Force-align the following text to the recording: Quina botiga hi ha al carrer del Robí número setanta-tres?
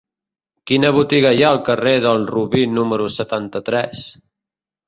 Quina 0.71 0.89
botiga 0.95 1.33
hi 1.35 1.43
ha 1.47 1.51
al 1.57 1.61
carrer 1.69 1.93
del 2.07 2.25
Robí 2.31 2.65
número 2.79 3.11
setanta-tres? 3.19 4.05